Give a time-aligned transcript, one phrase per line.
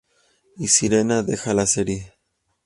[0.57, 2.15] Y Sirena deja la serie.